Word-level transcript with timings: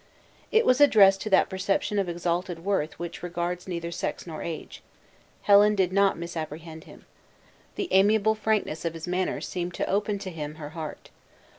It 0.51 0.65
was 0.65 0.81
addressed 0.81 1.21
to 1.21 1.29
that 1.29 1.47
perception 1.47 1.99
of 1.99 2.09
exalted 2.09 2.65
worth 2.65 2.97
which 2.97 3.21
regards 3.21 3.67
neither 3.67 3.91
sex 3.91 4.25
nor 4.25 4.41
age. 4.41 4.81
Helen 5.43 5.75
did 5.75 5.93
not 5.93 6.17
misapprehend 6.17 6.85
him. 6.85 7.05
The 7.75 7.87
amiable 7.91 8.33
frankness 8.33 8.83
of 8.83 8.95
his 8.95 9.07
manner 9.07 9.41
seemed 9.41 9.75
to 9.75 9.87
open 9.87 10.17
to 10.17 10.31
him 10.31 10.55
her 10.55 10.69
heart. 10.69 11.11